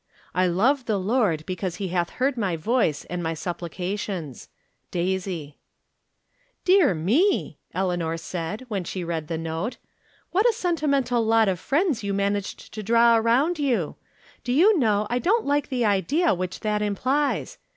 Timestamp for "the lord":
0.85-1.45